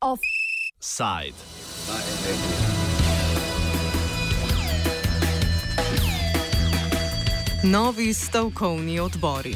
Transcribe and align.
Offside. 0.00 1.34
Novi 7.64 8.14
stavkovni 8.14 9.00
odbori. 9.00 9.54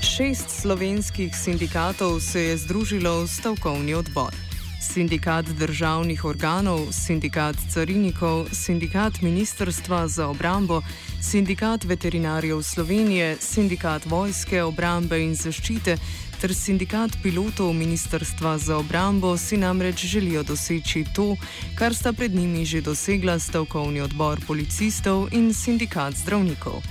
Šest 0.00 0.50
slovenskih 0.60 1.36
sindikatov 1.36 2.20
se 2.20 2.40
je 2.40 2.56
združilo 2.56 3.20
v 3.20 3.28
stavkovni 3.28 3.94
odbor. 3.94 4.51
Sindikat 4.92 5.46
državnih 5.46 6.24
organov, 6.24 6.92
sindikat 6.92 7.56
carinikov, 7.70 8.48
sindikat 8.52 9.22
Ministrstva 9.22 10.08
za 10.08 10.26
obrambo, 10.28 10.82
sindikat 11.20 11.84
veterinarjev 11.84 12.62
Slovenije, 12.62 13.36
sindikat 13.40 14.04
vojske, 14.06 14.62
obrambe 14.62 15.22
in 15.24 15.32
zaščite 15.34 15.96
ter 16.40 16.52
sindikat 16.54 17.16
pilotov 17.22 17.72
Ministrstva 17.72 18.58
za 18.58 18.76
obrambo 18.76 19.36
si 19.36 19.56
namreč 19.56 20.04
želijo 20.04 20.42
doseči 20.42 21.04
to, 21.14 21.36
kar 21.78 21.94
sta 21.94 22.12
pred 22.12 22.34
njimi 22.34 22.64
že 22.64 22.80
dosegla 22.80 23.38
stavkovni 23.38 24.00
odbor 24.00 24.40
policistov 24.46 25.28
in 25.32 25.54
sindikat 25.54 26.14
zdravnikov. 26.14 26.82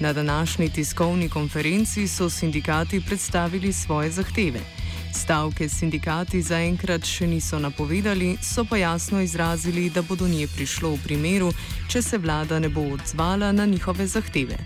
Na 0.00 0.12
današnji 0.12 0.68
tiskovni 0.68 1.28
konferenci 1.28 2.08
so 2.08 2.30
sindikati 2.30 3.04
predstavili 3.06 3.72
svoje 3.72 4.10
zahteve. 4.10 4.60
Stavke 5.12 5.68
sindikati 5.68 6.42
zaenkrat 6.42 7.04
še 7.06 7.26
niso 7.26 7.58
napovedali, 7.58 8.36
so 8.42 8.64
pa 8.64 8.76
jasno 8.78 9.20
izrazili, 9.20 9.90
da 9.90 10.02
bo 10.02 10.16
do 10.16 10.28
nje 10.28 10.46
prišlo 10.46 10.94
v 10.94 11.00
primeru, 11.04 11.50
če 11.90 12.02
se 12.02 12.18
vlada 12.18 12.58
ne 12.58 12.68
bo 12.68 12.84
odzvala 12.94 13.52
na 13.52 13.66
njihove 13.66 14.06
zahteve. 14.06 14.58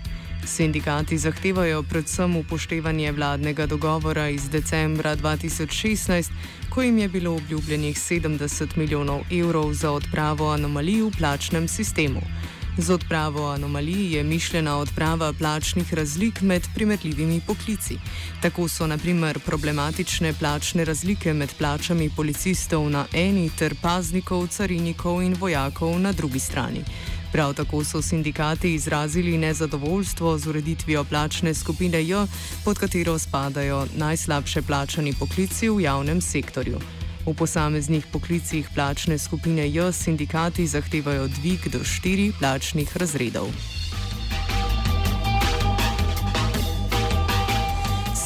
Sindikati 0.45 1.17
zahtevajo 1.17 1.83
predvsem 1.83 2.35
upoštevanje 2.37 3.11
vladnega 3.11 3.65
dogovora 3.65 4.27
iz 4.29 4.49
decembra 4.49 5.15
2016, 5.15 6.29
ko 6.69 6.81
jim 6.81 6.97
je 6.97 7.07
bilo 7.09 7.33
obljubljenih 7.35 7.97
70 7.97 8.77
milijonov 8.77 9.25
evrov 9.31 9.73
za 9.73 9.91
odpravo 9.91 10.51
anomalij 10.53 11.01
v 11.01 11.11
plačnem 11.17 11.67
sistemu. 11.67 12.21
Z 12.77 12.89
odpravo 12.89 13.47
anomalij 13.47 14.15
je 14.15 14.23
mišljena 14.23 14.77
odprava 14.77 15.33
plačnih 15.33 15.93
razlik 15.93 16.41
med 16.41 16.67
primerljivimi 16.75 17.41
poklici. 17.47 17.97
Tako 18.41 18.67
so 18.67 18.87
naprimer 18.87 19.39
problematične 19.39 20.33
plačne 20.33 20.85
razlike 20.85 21.33
med 21.33 21.53
plačami 21.57 22.09
policistov 22.15 22.89
na 22.89 23.05
eni 23.13 23.49
ter 23.57 23.75
paznikov, 23.81 24.47
carinikov 24.47 25.21
in 25.23 25.35
vojakov 25.39 25.99
na 25.99 26.11
drugi 26.11 26.39
strani. 26.39 26.83
Prav 27.31 27.53
tako 27.53 27.83
so 27.83 28.01
sindikati 28.01 28.73
izrazili 28.73 29.37
nezadovoljstvo 29.37 30.37
z 30.37 30.47
ureditvijo 30.47 31.03
plačne 31.03 31.53
skupine 31.53 32.07
J, 32.07 32.27
pod 32.65 32.79
katero 32.79 33.19
spadajo 33.19 33.87
najslabše 33.95 34.61
plačani 34.61 35.13
poklici 35.19 35.69
v 35.69 35.81
javnem 35.81 36.21
sektorju. 36.21 37.04
V 37.25 37.33
posameznih 37.33 38.05
poklicih 38.13 38.69
plačne 38.75 39.17
skupine 39.17 39.69
J 39.69 39.91
sindikati 39.91 40.67
zahtevajo 40.67 41.27
dvig 41.27 41.69
do 41.73 41.81
štiri 41.83 42.31
plačnih 42.39 42.97
razredov. 42.97 43.49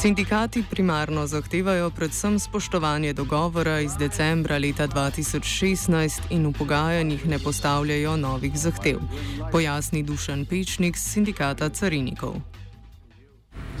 Sindikati 0.00 0.64
primarno 0.70 1.26
zahtevajo 1.26 1.90
predvsem 1.90 2.38
spoštovanje 2.38 3.12
dogovora 3.12 3.80
iz 3.80 3.96
decembra 3.96 4.58
leta 4.58 4.88
2016 4.88 6.20
in 6.30 6.46
v 6.46 6.52
pogajanjih 6.52 7.26
ne 7.26 7.38
postavljajo 7.38 8.16
novih 8.16 8.52
zahtev, 8.56 9.00
pojasni 9.52 10.02
Dušan 10.02 10.44
Pečnik 10.44 10.96
z 10.96 11.12
sindikata 11.12 11.68
carinikov. 11.68 12.36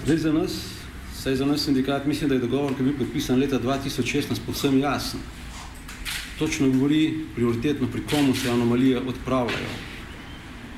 Zdaj 0.04 0.16
za 0.16 0.32
nas, 0.32 0.79
saj 1.22 1.36
za 1.36 1.46
nas 1.46 1.64
sindikat, 1.64 2.06
mislim, 2.06 2.28
da 2.28 2.34
je 2.34 2.40
dogovor, 2.40 2.74
ki 2.74 2.80
je 2.80 2.84
bil 2.84 2.98
podpisan 2.98 3.38
leta 3.38 3.60
2016, 3.60 4.40
povsem 4.46 4.78
jasen. 4.78 5.20
Točno 6.38 6.70
govori 6.70 7.14
prioritetno, 7.34 7.88
pri 7.92 8.02
komu 8.10 8.34
se 8.34 8.50
anomalije 8.50 8.98
odpravljajo. 8.98 9.74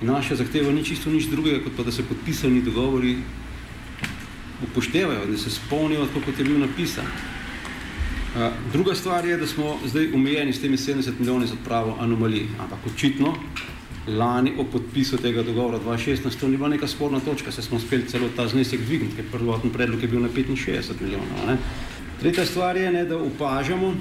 In 0.03 0.09
naša 0.09 0.37
zahteva 0.37 0.73
ni 0.73 0.85
čisto 0.85 1.11
nič 1.11 1.29
drugega, 1.31 1.63
kot 1.65 1.77
pa 1.77 1.83
da 1.83 1.93
se 1.93 2.03
podpisani 2.03 2.63
dogovori 2.63 3.17
upoštevajo, 4.63 5.27
da 5.31 5.39
se 5.39 5.51
spomnijo, 5.51 6.07
tako 6.07 6.27
kot 6.27 6.39
je 6.39 6.45
bil 6.45 6.59
napisan. 6.59 7.07
Druga 8.73 8.95
stvar 8.95 9.27
je, 9.27 9.37
da 9.37 9.47
smo 9.47 9.79
zdaj 9.87 10.11
umejeni 10.15 10.53
s 10.53 10.61
temi 10.61 10.77
70 10.77 11.11
milijoni 11.19 11.47
za 11.47 11.55
odpravo 11.55 11.97
anomalij, 12.01 12.47
ampak 12.59 12.79
očitno 12.95 13.37
lani 14.07 14.53
o 14.59 14.65
podpisu 14.65 15.17
tega 15.17 15.43
dogovora 15.43 15.79
2016 15.79 16.41
to 16.41 16.49
ni 16.49 16.57
bila 16.57 16.69
neka 16.69 16.87
sporna 16.87 17.21
točka, 17.21 17.53
se 17.53 17.63
smo 17.63 17.77
uspeli 17.77 18.09
celo 18.09 18.29
ta 18.37 18.49
znesek 18.49 18.81
dvigniti, 18.81 19.17
ker 19.17 19.25
prvoten 19.33 19.71
predlog 19.71 20.03
je 20.03 20.09
bil 20.09 20.21
na 20.21 20.29
65 20.29 21.01
milijonov. 21.01 21.47
Ne. 21.47 21.57
Tretja 22.21 22.47
stvar 22.47 22.77
je, 22.77 22.93
ne, 22.93 23.05
da 23.05 23.17
upažamo 23.17 23.95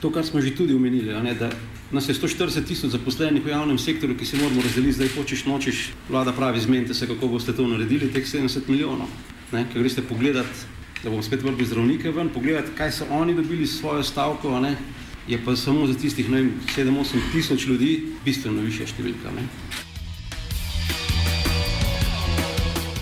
to, 0.00 0.10
kar 0.10 0.24
smo 0.24 0.40
že 0.40 0.56
tudi 0.56 0.74
omenili, 0.74 1.12
ne, 1.22 1.34
da 1.34 1.50
nas 1.92 2.08
je 2.08 2.14
140 2.14 2.64
tisoč 2.66 2.90
zaposlenih 2.90 3.44
v 3.44 3.48
javnem 3.48 3.78
sektorju, 3.78 4.16
ki 4.16 4.26
se 4.26 4.36
moramo 4.36 4.62
razdeliti, 4.62 4.92
zdaj 4.92 5.08
hočeš 5.16 5.44
nočeš, 5.46 5.92
vlada 6.08 6.32
pravi, 6.32 6.60
zmenite 6.60 6.94
se, 6.94 7.06
kako 7.06 7.28
boste 7.28 7.52
to 7.52 7.68
naredili, 7.68 8.12
teh 8.12 8.26
70 8.26 8.68
milijonov 8.68 9.08
ne, 9.54 9.64
ki 9.72 9.80
greste 9.80 10.02
pogledat, 10.02 10.66
da 11.02 11.10
bom 11.10 11.22
spet 11.22 11.42
vrbil 11.44 11.66
zdravnike 11.68 12.12
ven, 12.16 12.30
pogledat, 12.32 12.72
kaj 12.78 12.92
so 12.98 13.08
oni 13.12 13.34
dobili 13.36 13.66
s 13.66 13.78
svojo 13.80 14.02
stavko, 14.02 14.58
ne, 14.60 14.76
je 15.28 15.44
pa 15.44 15.56
samo 15.56 15.86
za 15.86 15.94
tistih 15.94 16.28
7-8 16.28 17.32
tisoč 17.32 17.66
ljudi 17.66 18.02
bistveno 18.24 18.60
više 18.60 18.86
številka. 18.86 19.32
Ne. 19.32 19.48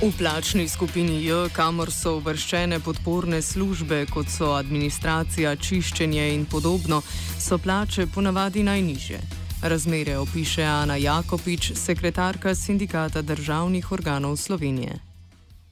V 0.02 0.10
plačni 0.18 0.68
skupini 0.68 1.20
J, 1.22 1.46
kamor 1.54 1.92
so 1.94 2.16
uvrščene 2.18 2.80
podporne 2.82 3.38
službe, 3.42 4.00
kot 4.10 4.26
so 4.30 4.50
administracija, 4.56 5.54
čiščenje 5.56 6.26
in 6.34 6.42
podobno, 6.50 7.02
so 7.38 7.58
plače 7.58 8.08
ponavadi 8.10 8.66
najniže. 8.66 9.20
Razmere 9.62 10.18
opiše 10.18 10.66
Ana 10.66 10.98
Jakopič, 10.98 11.70
sekretarka 11.78 12.54
Sindikata 12.54 13.22
državnih 13.22 13.92
organov 13.92 14.36
Slovenije 14.36 15.11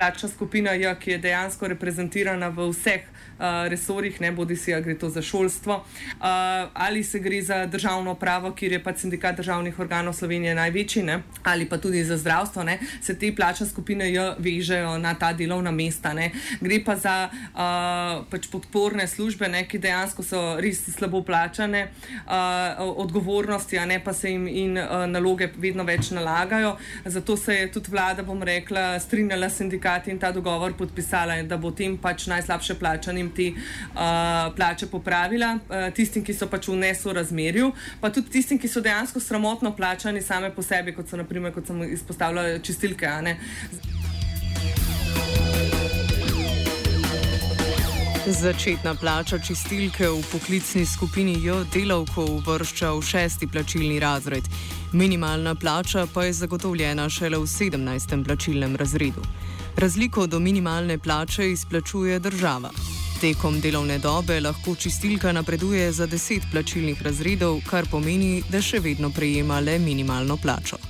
plačna 0.00 0.28
skupina 0.28 0.72
J, 0.72 0.94
ki 1.00 1.10
je 1.10 1.18
dejansko 1.18 1.68
reprezentirana 1.68 2.48
v 2.48 2.70
vseh 2.72 3.02
uh, 3.04 3.68
resorjih, 3.68 4.20
ne 4.20 4.30
bodi 4.32 4.56
si, 4.56 4.72
gre 4.72 4.94
to 4.98 5.10
za 5.12 5.20
šolstvo 5.22 5.74
uh, 5.76 6.24
ali 6.74 7.04
se 7.04 7.18
gre 7.20 7.42
za 7.42 7.66
državno 7.66 8.14
pravo, 8.14 8.52
kjer 8.56 8.72
je 8.72 8.82
pa 8.82 8.94
sindikat 8.96 9.36
državnih 9.36 9.78
organov 9.78 10.14
Slovenije 10.16 10.54
največji, 10.54 11.02
ne? 11.02 11.18
ali 11.42 11.68
pa 11.68 11.76
tudi 11.78 12.04
za 12.04 12.16
zdravstvo, 12.16 12.64
ne? 12.64 12.78
se 13.02 13.18
te 13.18 13.32
plačne 13.36 13.66
skupine 13.66 14.12
J 14.12 14.34
vežejo 14.38 14.96
na 14.98 15.14
ta 15.14 15.32
delovna 15.32 15.70
mesta. 15.70 16.14
Ne? 16.16 16.30
Gre 16.60 16.80
pa 16.84 16.96
za 16.96 17.28
uh, 17.28 18.24
pač 18.30 18.48
podporne 18.48 19.04
službe, 19.06 19.48
ne? 19.52 19.66
ki 19.68 19.78
dejansko 19.78 20.24
so 20.24 20.40
res 20.60 20.80
slabo 20.96 21.20
plačane, 21.22 21.90
uh, 22.24 22.80
odgovornosti, 23.04 23.78
a 23.78 23.84
ne 23.84 24.00
pa 24.00 24.16
se 24.16 24.32
jim 24.32 24.48
in 24.48 24.80
uh, 24.80 25.04
naloge 25.06 25.52
vedno 25.60 25.84
več 25.84 26.08
nalagajo. 26.16 26.78
Zato 27.04 27.36
se 27.36 27.60
je 27.60 27.70
tudi 27.72 27.92
vlada, 27.92 28.24
bom 28.24 28.40
rekla, 28.42 28.96
strinjala 29.00 29.52
sindikat 29.52 29.89
sindikati 29.90 30.10
in 30.10 30.18
ta 30.18 30.32
dogovor 30.32 30.72
podpisala, 30.72 31.42
da 31.42 31.56
bo 31.56 31.70
tem 31.70 31.96
pač 31.96 32.26
najslabše 32.26 32.74
plačanim 32.78 33.30
te 33.30 33.52
uh, 33.52 34.54
plače 34.56 34.86
popravila, 34.86 35.58
uh, 35.58 35.92
tistim, 35.94 36.24
ki 36.24 36.34
so 36.34 36.46
pač 36.46 36.68
v 36.68 36.76
nesorazmerju, 36.76 37.72
pa 38.00 38.10
tudi 38.10 38.30
tistim, 38.30 38.58
ki 38.58 38.68
so 38.68 38.80
dejansko 38.80 39.20
sramotno 39.20 39.74
plačani 39.76 40.22
same 40.22 40.50
po 40.50 40.62
sebi, 40.62 40.94
kot 40.94 41.08
so 41.08 41.16
naprimer, 41.16 41.52
kot 41.52 41.66
sem 41.66 41.82
izpostavila, 41.82 42.58
čistilke. 42.62 43.08
Začetna 48.30 48.94
plača 48.94 49.38
čistilke 49.42 50.06
v 50.06 50.20
poklicni 50.30 50.84
skupini 50.86 51.34
J 51.42 51.64
delavko 51.74 52.24
uvršča 52.36 52.92
v 52.92 53.02
šesti 53.02 53.48
plačilni 53.50 53.98
razred. 54.00 54.44
Minimalna 54.92 55.54
plača 55.54 56.06
pa 56.14 56.24
je 56.28 56.32
zagotovljena 56.32 57.08
šele 57.08 57.38
v 57.38 57.46
sedemnajstem 57.46 58.24
plačilnem 58.24 58.76
razredu. 58.76 59.24
Razliko 59.76 60.26
do 60.26 60.40
minimalne 60.40 60.98
plače 60.98 61.50
izplačuje 61.50 62.18
država. 62.18 62.70
Tekom 63.20 63.60
delovne 63.60 63.98
dobe 63.98 64.40
lahko 64.40 64.74
čistilka 64.74 65.32
napreduje 65.32 65.92
za 65.92 66.06
10 66.06 66.40
plačilnih 66.52 67.02
razredov, 67.02 67.60
kar 67.70 67.86
pomeni, 67.90 68.42
da 68.50 68.62
še 68.62 68.80
vedno 68.80 69.10
prejema 69.10 69.60
le 69.60 69.78
minimalno 69.78 70.36
plačo. 70.36 70.89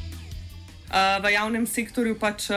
V 0.90 1.30
javnem 1.30 1.66
sektorju 1.70 2.16
pač 2.18 2.48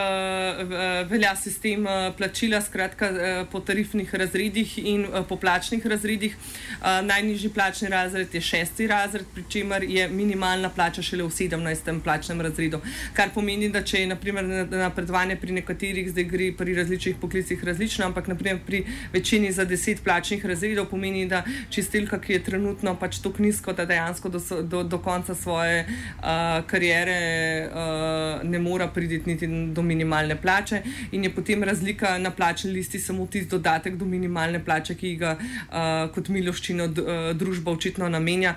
velja 1.06 1.36
sistem 1.38 1.86
plačila 2.18 2.62
skratka, 2.66 3.12
po 3.52 3.60
tarifnih 3.62 4.10
razredih 4.10 4.72
in 4.82 5.06
po 5.30 5.38
plačnih 5.38 5.86
razredih. 5.86 6.34
Najnižji 6.82 7.52
plačni 7.54 7.92
razred 7.94 8.34
je 8.34 8.42
šesti 8.42 8.88
razred, 8.90 9.28
pri 9.34 9.44
čemer 9.50 9.84
je 9.86 10.08
minimalna 10.10 10.72
plača 10.74 11.04
šele 11.06 11.28
v 11.28 11.30
17. 11.30 12.02
plačnem 12.02 12.42
razredu. 12.42 12.80
Kar 13.14 13.30
pomeni, 13.36 13.70
da 13.70 13.84
če 13.86 14.02
je 14.02 14.10
naprimer, 14.10 14.50
napredovanje 14.72 15.38
pri 15.38 15.60
nekaterih, 15.60 16.10
zdaj 16.10 16.26
gre 16.34 16.50
pri 16.58 16.74
različnih 16.80 17.22
poklicih 17.22 17.64
različno, 17.64 18.10
ampak 18.10 18.32
naprimer, 18.34 18.64
pri 18.66 18.82
večini 19.14 19.52
za 19.52 19.66
10 19.66 20.02
plačnih 20.02 20.46
razredov 20.46 20.90
pomeni, 20.90 21.28
da 21.30 21.44
čistilka, 21.70 22.18
ki 22.18 22.40
je 22.40 22.44
trenutno 22.50 22.98
pač 22.98 23.22
tako 23.22 23.46
nizko, 23.46 23.78
da 23.78 23.86
dejansko 23.86 24.34
do, 24.34 24.42
do, 24.64 24.84
do 24.84 24.98
konca 24.98 25.36
svoje 25.36 25.86
uh, 25.86 26.66
kariere. 26.66 27.22
Uh, 27.70 28.23
ne 28.44 28.60
more 28.60 28.88
priti 28.94 29.22
niti 29.25 29.48
do 29.48 29.81
minimalne 29.81 30.36
plače, 30.42 30.81
in 31.12 31.24
je 31.24 31.34
potem 31.36 31.64
razlika 31.64 32.18
na 32.18 32.31
plačni 32.31 32.72
listi 32.72 33.00
samo 33.00 33.28
tisti 33.28 33.50
dodatek 33.50 33.96
do 33.96 34.06
minimalne 34.06 34.64
plače, 34.66 34.96
ki 34.96 35.16
ga 35.16 35.36
uh, 35.40 36.14
kot 36.14 36.30
miloščino 36.30 36.86
uh, 36.86 37.28
družba 37.38 37.72
očitno 37.72 38.10
namenja. 38.10 38.56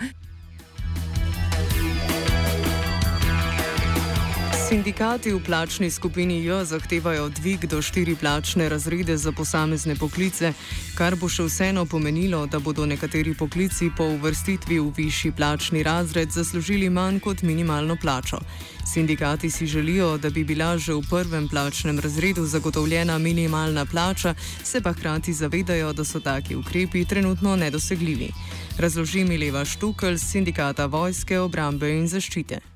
Sindikati 4.77 5.33
v 5.33 5.41
plačni 5.41 5.91
skupini 5.91 6.45
J 6.45 6.65
zahtevajo 6.65 7.29
dvig 7.29 7.65
do 7.67 7.81
štiri 7.83 8.13
plačne 8.17 8.69
razrede 8.69 9.17
za 9.17 9.33
posamezne 9.33 9.97
poklice, 9.97 10.53
kar 10.99 11.17
bo 11.17 11.31
še 11.33 11.47
vseeno 11.49 11.87
pomenilo, 11.89 12.43
da 12.47 12.61
bodo 12.61 12.85
nekateri 12.85 13.33
poklici 13.33 13.89
po 13.97 14.05
uvrstitvi 14.05 14.77
v 14.77 14.93
višji 14.99 15.33
plačni 15.33 15.81
razred 15.83 16.29
zaslužili 16.29 16.93
manj 16.93 17.23
kot 17.25 17.41
minimalno 17.43 17.97
plačo. 17.97 18.37
Sindikati 18.85 19.51
si 19.51 19.67
želijo, 19.67 20.19
da 20.19 20.29
bi 20.31 20.45
bila 20.45 20.77
že 20.77 20.93
v 20.93 21.09
prvem 21.09 21.49
plačnem 21.49 21.97
razredu 21.99 22.45
zagotovljena 22.45 23.19
minimalna 23.19 23.87
plača, 23.89 24.35
se 24.63 24.85
pa 24.85 24.93
hkrati 24.93 25.33
zavedajo, 25.33 25.93
da 25.93 26.05
so 26.05 26.21
taki 26.21 26.57
ukrepi 26.57 27.09
trenutno 27.09 27.57
nedosegljivi. 27.57 28.29
Razloži 28.79 29.25
Mileva 29.25 29.65
Štukelj 29.65 30.17
z 30.17 30.33
sindikata 30.33 30.87
vojske, 30.87 31.41
obrambe 31.41 31.97
in 31.97 32.09
zaščite. 32.09 32.76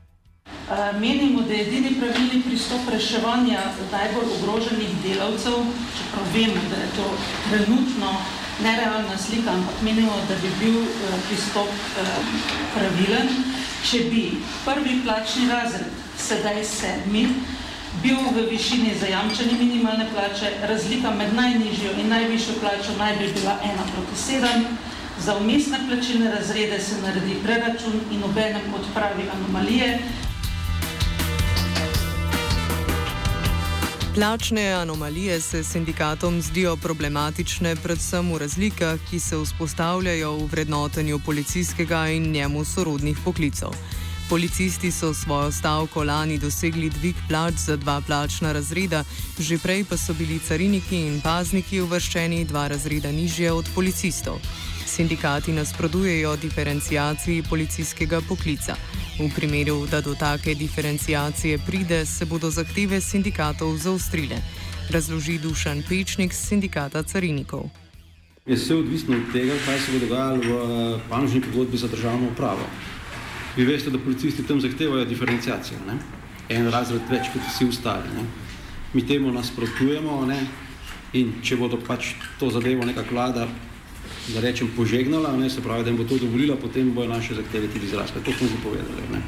Eh, 0.71 0.93
menimo, 1.01 1.43
da 1.43 1.53
je 1.55 1.63
edini 1.67 1.97
pravilni 2.01 2.43
pristop 2.47 2.81
reševanja 2.93 3.61
najbolj 3.93 4.29
ogroženih 4.37 4.91
delavcev, 5.05 5.57
čeprav 5.97 6.29
vemo, 6.35 6.63
da 6.71 6.77
je 6.77 6.91
to 6.97 7.07
trenutno 7.51 8.11
nerealna 8.63 9.17
slika, 9.19 9.51
ampak 9.51 9.83
menimo, 9.83 10.13
da 10.29 10.35
bi 10.43 10.51
bil 10.61 10.77
eh, 10.83 11.17
pristop 11.27 11.73
eh, 11.73 12.13
pravilen, 12.75 13.33
če 13.83 13.99
bi 14.13 14.23
prvi 14.65 15.01
plačni 15.03 15.49
razred, 15.51 15.91
sedaj 16.19 16.63
sedmi, 16.65 17.27
bil 18.07 18.23
v 18.31 18.47
višini 18.53 18.95
zajamčene 19.01 19.59
minimalne 19.59 20.07
plače, 20.15 20.55
razlika 20.71 21.11
med 21.11 21.35
najnižjo 21.35 21.99
in 21.99 22.15
najvišjo 22.15 22.61
plačo 22.63 22.95
naj 22.99 23.17
bi 23.19 23.35
bila 23.41 23.59
1 23.75 23.91
proti 23.91 24.23
7, 24.23 24.65
za 25.19 25.37
umestne 25.37 25.83
plačilne 25.89 26.31
razrede 26.31 26.81
se 26.81 27.03
naredi 27.03 27.43
preračun 27.43 28.01
in 28.11 28.23
obenem 28.25 28.75
odpravi 28.79 29.31
anomalije, 29.35 29.99
Plačne 34.15 34.73
anomalije 34.73 35.41
se 35.41 35.65
sindikatom 35.65 36.43
zdijo 36.43 36.77
problematične 36.77 37.77
predvsem 37.77 38.33
v 38.33 38.39
razlikah, 38.39 38.99
ki 39.11 39.21
se 39.21 39.37
vzpostavljajo 39.39 40.33
v 40.37 40.47
vrednotenju 40.51 41.19
policijskega 41.27 42.09
in 42.09 42.33
njemu 42.33 42.65
sorodnih 42.65 43.19
poklicov. 43.25 43.71
Policisti 44.29 44.91
so 44.91 45.15
svojo 45.15 45.53
stavko 45.53 46.05
lani 46.05 46.39
dosegli 46.39 46.91
dvig 46.91 47.15
plač 47.29 47.55
za 47.55 47.77
dva 47.77 48.01
plačna 48.07 48.53
razreda, 48.53 49.05
že 49.39 49.59
prej 49.59 49.85
pa 49.85 49.97
so 49.97 50.15
bili 50.15 50.39
cariniki 50.39 51.07
in 51.07 51.21
pazniki 51.21 51.81
uvrščeni 51.81 52.45
dva 52.45 52.69
razreda 52.69 53.13
nižje 53.13 53.53
od 53.53 53.71
policistov. 53.75 54.41
Sindikati 54.87 55.53
nasprotujejo 55.53 56.37
diferencijaciji 56.37 57.43
policijskega 57.43 58.21
poklica. 58.29 58.75
V 59.21 59.29
primeru, 59.35 59.87
da 59.87 60.01
do 60.01 60.15
take 60.15 60.55
diferencijacije 60.55 61.59
pride, 61.67 62.07
se 62.07 62.25
bodo 62.25 62.51
zahteve 62.51 63.01
sindikatov 63.01 63.77
zaustrile, 63.77 64.37
razloži 64.91 65.39
Dušan 65.39 65.83
Pečnik 65.89 66.33
z 66.33 66.49
sindikata 66.49 67.03
carinikov. 67.03 67.69
Je 68.47 68.57
vse 68.57 68.75
odvisno 68.75 69.17
od 69.17 69.33
tega, 69.33 69.53
kaj 69.67 69.79
se 69.79 69.93
bo 69.93 69.99
dogajalo 69.99 70.41
v 70.41 70.49
eh, 70.49 71.01
panožni 71.11 71.41
pogodbi 71.41 71.77
za 71.77 71.89
državno 71.89 72.33
upravo. 72.33 72.65
Vi 73.57 73.65
veste, 73.65 73.91
da 73.91 73.99
policisti 73.99 74.47
tam 74.47 74.61
zahtevajo 74.61 75.05
diferencijacijo, 75.05 75.79
ne? 75.87 75.99
en 76.49 76.71
razred 76.73 77.03
več 77.11 77.29
kot 77.33 77.45
vsi 77.45 77.69
ostali. 77.69 78.09
Ne? 78.17 78.25
Mi 78.95 79.07
temu 79.07 79.33
nasprotujemo 79.33 80.25
ne? 80.27 80.47
in 81.13 81.43
če 81.45 81.61
bodo 81.61 81.77
pač 81.77 82.15
to 82.39 82.49
zadevo 82.51 82.89
neka 82.89 83.05
vlada 83.11 83.49
da 84.35 84.41
rečem, 84.41 84.69
požegnala, 84.77 85.37
ne, 85.37 85.51
se 85.51 85.61
pravi, 85.61 85.85
da 85.85 85.91
jim 85.91 85.97
bo 85.97 86.05
to 86.05 86.19
dovolila, 86.19 86.57
potem 86.57 86.95
bojo 86.95 87.09
naše 87.09 87.35
zahteve 87.35 87.69
tudi 87.69 87.87
izrasle. 87.87 88.23
To 88.25 88.33
smo 88.33 88.49
že 88.49 88.63
povedali. 88.63 89.03
Ne. 89.13 89.21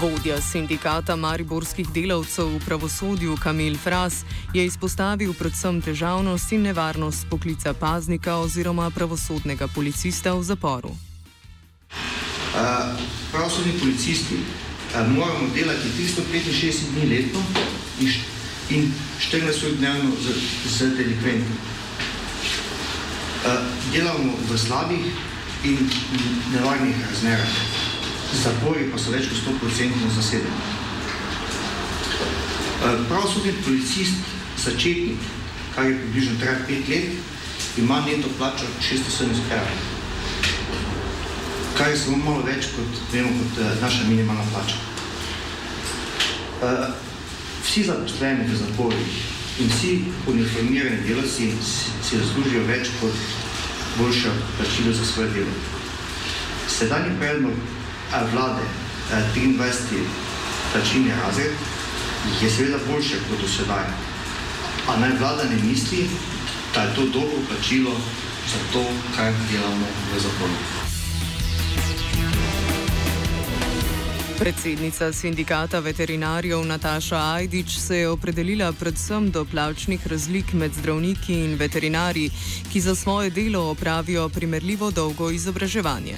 Vodja 0.00 0.40
sindikata 0.40 1.16
mariborskih 1.16 1.88
delavcev 1.92 2.46
v 2.46 2.60
pravosodju 2.64 3.36
Kamil 3.42 3.76
Fras 3.76 4.24
je 4.54 4.64
izpostavil 4.64 5.34
predvsem 5.36 5.82
težavnost 5.82 6.52
in 6.52 6.62
nevarnost 6.62 7.26
poklica 7.30 7.74
paznika 7.74 8.36
oziroma 8.40 8.90
pravosodnega 8.90 9.68
policista 9.68 10.34
v 10.34 10.42
zaporu. 10.42 10.88
Uh, 10.88 10.96
pravosodni 13.32 13.72
policisti 13.80 14.40
uh, 14.40 15.08
moramo 15.08 15.48
delati 15.54 15.88
365 15.98 16.74
dni 16.94 17.10
letno 17.10 17.40
in 18.00 18.39
in 18.70 18.92
14 19.18 19.66
ur 19.66 19.76
dnevno 19.76 20.10
z, 20.22 20.26
z 20.70 20.96
delikventi. 20.96 21.52
Uh, 23.40 23.66
delamo 23.92 24.36
v 24.48 24.58
slabih 24.58 25.04
in 25.64 25.90
nevarnih 26.52 26.94
razmerah. 27.10 27.54
Zapori 28.42 28.86
pa 28.92 28.98
so 28.98 29.10
več 29.10 29.26
kot 29.26 29.58
100% 29.58 30.14
zasedeni. 30.14 30.62
Uh, 32.80 33.02
pravosodni 33.10 33.52
policist, 33.64 34.22
začetnik, 34.60 35.18
kar 35.74 35.90
je 35.90 35.98
približno 35.98 36.38
traja 36.38 36.62
5 36.68 36.88
let, 36.94 37.10
ima 37.76 38.00
neto 38.06 38.28
plačo 38.38 38.70
670 38.78 39.50
evrov. 39.50 39.78
Kar 41.74 41.90
je 41.90 41.98
samo 41.98 42.16
malo 42.22 42.46
več 42.46 42.70
kot, 42.76 43.02
vemo, 43.12 43.34
kot 43.34 43.62
uh, 43.64 43.76
naša 43.82 44.06
minimalna 44.06 44.46
plača. 44.54 44.78
Vsi 47.64 47.82
zaposleni 47.84 48.44
v 48.48 48.56
zaporih 48.56 49.12
in 49.60 49.68
vsi 49.68 49.92
uniformirani 50.26 51.02
delavci 51.06 51.52
si 51.60 52.18
zaslužijo 52.18 52.64
več 52.66 52.88
kot 53.00 53.12
boljše 53.98 54.30
plačilo 54.56 54.94
za 54.94 55.04
svoje 55.04 55.30
delo. 55.30 55.54
Sedanji 56.68 57.12
predlog 57.20 57.52
eh, 57.52 58.24
vlade 58.32 58.64
23. 59.34 60.00
Eh, 60.00 60.06
plačilni 60.72 61.12
razred 61.24 61.52
je 62.42 62.50
seveda 62.50 62.78
boljše 62.88 63.16
kot 63.28 63.40
do 63.40 63.48
sedaj. 63.48 63.86
A 64.88 64.96
naj 65.00 65.18
vlada 65.18 65.44
ne 65.44 65.56
misli, 65.62 66.08
da 66.74 66.82
je 66.82 66.94
to 66.94 67.06
dobro 67.06 67.38
plačilo 67.48 67.94
za 68.52 68.58
to, 68.72 68.84
kaj 69.16 69.32
delamo 69.50 69.86
v 70.14 70.20
zaporu. 70.20 70.79
Predsednica 74.40 75.12
sindikata 75.12 75.80
veterinarjev 75.80 76.64
Nataša 76.64 77.16
Ajdič 77.16 77.78
se 77.78 77.96
je 77.96 78.08
opredelila 78.08 78.72
predvsem 78.72 79.30
do 79.30 79.44
plačnih 79.44 80.06
razlik 80.06 80.52
med 80.52 80.72
zdravniki 80.72 81.34
in 81.44 81.58
veterinarji, 81.60 82.30
ki 82.72 82.80
za 82.80 82.94
svoje 82.94 83.30
delo 83.30 83.60
opravijo 83.70 84.28
primerljivo 84.28 84.90
dolgo 84.90 85.30
izobraževanje. 85.30 86.16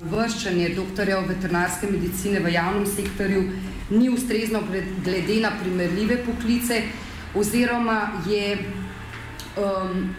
Vrščanje 0.00 0.68
doktorjev 0.74 1.28
veterinarske 1.28 1.86
medicine 1.90 2.40
v 2.40 2.52
javnem 2.52 2.86
sektorju 2.86 3.46
ni 3.90 4.10
ustrezno 4.10 4.64
glede 5.04 5.40
na 5.40 5.54
primerljive 5.62 6.24
poklice, 6.26 6.82
oziroma, 7.34 8.22
je, 8.26 8.58
um, 9.56 10.10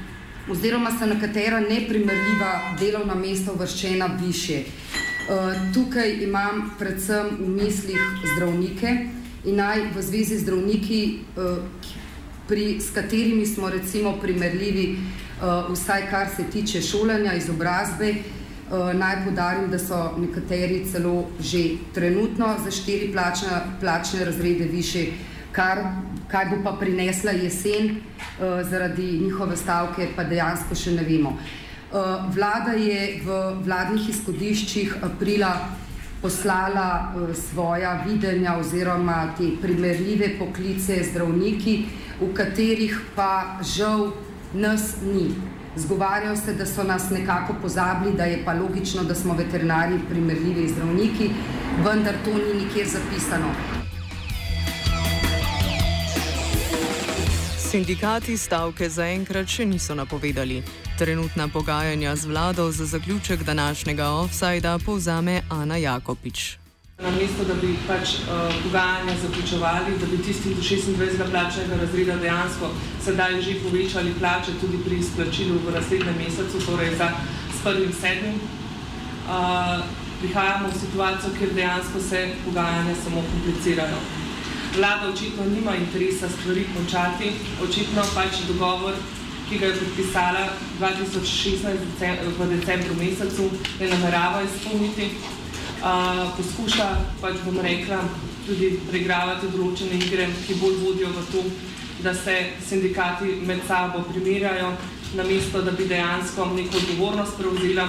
oziroma 0.51 0.95
so 0.99 1.05
nekatera 1.05 1.59
neprimerljiva 1.59 2.75
delovna 2.79 3.15
mesta 3.15 3.51
uvrščena 3.51 4.05
više. 4.23 4.63
Eh, 4.63 4.86
tukaj 5.73 6.23
imam 6.23 6.71
predvsem 6.79 7.37
v 7.39 7.49
mislih 7.49 7.99
zdravnike 8.35 8.91
in 9.45 9.55
naj 9.55 9.91
v 9.95 10.01
zvezi 10.01 10.37
z 10.37 10.43
zdravniki, 10.43 11.01
uh, 11.35 11.57
pri, 12.47 12.79
s 12.79 12.91
katerimi 12.95 13.45
smo 13.45 13.69
recimo 13.69 14.15
primerljivi, 14.21 14.95
uh, 14.95 15.71
vsaj 15.71 16.07
kar 16.11 16.27
se 16.35 16.43
tiče 16.43 16.81
šolanja, 16.81 17.33
izobrazbe. 17.33 18.13
Naj 18.93 19.21
podarim, 19.23 19.69
da 19.71 19.77
so 19.79 19.97
nekateri 20.19 20.81
celo 20.91 21.29
že 21.39 21.77
trenutno 21.95 22.49
za 22.63 22.71
štiri 22.71 23.13
plačne, 23.13 23.61
plačne 23.79 24.25
razrede 24.25 24.65
više, 24.67 25.05
kar, 25.51 25.79
kaj 26.27 26.45
bo 26.49 26.57
pa 26.63 26.73
prinesla 26.79 27.31
jesen 27.31 28.01
zaradi 28.69 29.21
njihove 29.23 29.55
stavke, 29.55 30.09
pa 30.15 30.23
dejansko 30.27 30.75
še 30.75 30.91
ne 30.99 31.07
vemo. 31.07 31.37
Eh, 31.87 31.95
vlada 32.35 32.71
je 32.75 33.21
v 33.23 33.35
vladnih 33.63 34.09
izhodiščih 34.11 34.97
aprila 35.07 35.53
poslala 36.21 36.87
eh, 37.15 37.29
svoja 37.31 38.03
videnja 38.03 38.57
oziroma 38.59 39.31
te 39.37 39.53
primerljive 39.61 40.33
poklice 40.39 40.97
zdravniki, 41.07 41.75
v 42.19 42.33
katerih 42.35 42.97
pa 43.15 43.63
žal 43.63 44.11
nas 44.53 44.97
ni. 44.99 45.29
Zgovarjajo 45.77 46.35
se, 46.35 46.53
da 46.53 46.65
so 46.65 46.83
nas 46.83 47.07
nekako 47.09 47.55
pozabili, 47.61 48.17
da 48.17 48.25
je 48.25 48.41
pa 48.45 48.53
logično, 48.53 49.03
da 49.03 49.15
smo 49.15 49.33
veterinari 49.33 49.99
primerljivi 50.09 50.67
zdravniki, 50.67 51.29
vendar 51.85 52.15
to 52.25 52.33
ni 52.33 52.65
nikjer 52.65 52.87
zapisano. 52.87 53.53
Sindikati 57.57 58.37
stavke 58.37 58.89
zaenkrat 58.89 59.47
še 59.47 59.65
niso 59.65 59.95
napovedali. 59.95 60.61
Trenutna 60.97 61.47
pogajanja 61.47 62.15
z 62.15 62.25
vlado 62.25 62.71
za 62.71 62.85
zaključek 62.85 63.43
današnjega 63.43 64.09
offsajda 64.09 64.79
povzame 64.85 65.41
Ana 65.49 65.77
Jakopič. 65.77 66.57
Na 67.03 67.11
mesto, 67.11 67.43
da 67.45 67.53
bi 67.53 67.75
pač 67.87 68.09
uh, 68.09 68.55
pogajanja 68.63 69.13
zaključovali, 69.21 69.97
da 69.99 70.05
bi 70.05 70.23
tisti 70.23 70.55
do 70.55 70.61
26. 70.61 71.29
plačnega 71.31 71.75
razreda 71.81 72.15
dejansko 72.15 72.69
sedaj 73.05 73.41
že 73.41 73.59
povečali 73.63 74.13
plače 74.19 74.51
tudi 74.61 74.77
pri 74.85 74.97
izplačilu 74.97 75.59
v 75.67 75.73
naslednjem 75.75 76.17
mesecu, 76.17 76.65
torej 76.65 76.95
za 76.95 77.11
s 77.59 77.63
prvim 77.63 77.93
sedmim, 77.93 78.39
uh, 79.29 79.85
prihajamo 80.21 80.67
v 80.69 80.79
situacijo, 80.79 81.29
kjer 81.37 81.53
dejansko 81.53 81.99
se 82.09 82.29
pogajanja 82.45 82.95
samo 83.03 83.21
komplicirajo. 83.31 83.99
Vlada 84.77 85.09
očitno 85.13 85.45
nima 85.45 85.75
interesa 85.75 86.29
stvari 86.29 86.65
končati, 86.75 87.31
očitno 87.63 88.01
pač 88.15 88.41
dogovor, 88.47 88.93
ki 89.49 89.57
ga 89.59 89.65
je 89.65 89.79
podpisala 89.79 90.43
2016 90.79 91.63
v 92.39 92.47
decembru 92.51 92.95
mesecu, 92.99 93.47
ne 93.79 93.87
namerava 93.87 94.41
izpolniti. 94.43 95.11
Poskuša, 96.37 96.87
pač 97.21 97.39
bom 97.45 97.59
rekla, 97.63 98.01
tudi 98.47 98.73
preigravati 98.89 99.51
določene 99.53 99.99
igre, 100.01 100.27
ki 100.43 100.59
bolj 100.59 100.77
vodijo 100.83 101.13
v 101.15 101.23
to, 101.31 101.43
da 102.03 102.13
se 102.13 102.35
sindikati 102.67 103.39
med 103.47 103.63
sabo 103.67 104.03
primerjajo, 104.09 104.73
namesto 105.15 105.61
da 105.63 105.71
bi 105.71 105.87
dejansko 105.87 106.49
neko 106.57 106.81
odgovornost 106.81 107.39
prevzela 107.39 107.87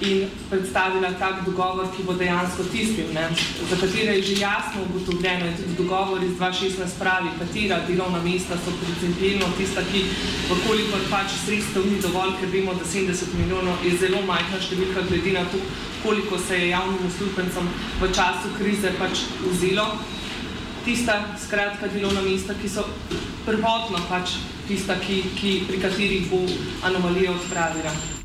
in 0.00 0.28
predstavila 0.50 1.12
tak 1.18 1.44
dogovor, 1.44 1.88
ki 1.96 2.04
bo 2.04 2.12
dejansko 2.12 2.64
tistim, 2.72 3.14
ne, 3.14 3.28
za 3.70 3.76
katere 3.80 4.16
je 4.16 4.22
že 4.22 4.40
jasno 4.40 4.82
ugotovljeno 4.84 5.46
in 5.46 5.56
tudi 5.56 5.76
dogovor 5.78 6.22
iz 6.22 6.36
2016 6.38 6.98
pravi, 6.98 7.30
katera 7.38 7.80
delovna 7.88 8.20
mesta 8.22 8.56
so 8.64 8.72
principijalno 8.80 9.48
tista, 9.56 9.80
ki 9.92 10.04
vkolikor 10.50 11.00
pač 11.10 11.38
sredstev 11.44 11.86
ni 11.86 12.00
dovolj, 12.00 12.36
ker 12.40 12.48
vemo, 12.52 12.74
da 12.74 12.84
70 12.84 13.34
milijonov 13.38 13.84
je 13.84 13.96
zelo 13.96 14.20
majhna 14.26 14.60
številka 14.60 15.06
glede 15.08 15.32
na 15.32 15.44
to, 15.52 15.60
koliko 16.02 16.38
se 16.38 16.58
je 16.58 16.68
javnim 16.68 17.08
uslužbencem 17.08 17.68
v 18.00 18.12
času 18.12 18.52
krize 18.58 18.92
pač 18.98 19.24
vzelo. 19.46 19.86
Tista 20.84 21.18
skratka 21.46 21.88
delovna 21.88 22.20
mesta, 22.22 22.54
ki 22.54 22.68
so 22.68 22.84
prvotno 23.46 23.98
pač 24.10 24.36
tista, 24.68 25.00
ki, 25.00 25.22
ki, 25.40 25.56
pri 25.66 25.80
katerih 25.82 26.30
bo 26.30 26.44
anomalija 26.86 27.32
odpravila. 27.32 28.15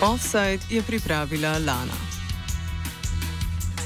Offside 0.00 0.64
je 0.70 0.82
pripravila 0.82 1.58
Lana. 1.58 2.09